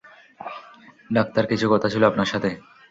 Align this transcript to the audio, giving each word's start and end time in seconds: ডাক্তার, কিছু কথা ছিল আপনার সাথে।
ডাক্তার, 1.11 1.43
কিছু 1.45 1.65
কথা 1.69 1.87
ছিল 1.89 2.03
আপনার 2.05 2.25
সাথে। 2.25 2.49